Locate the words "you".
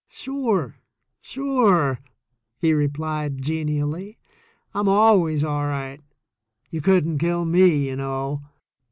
6.71-6.81, 7.87-7.95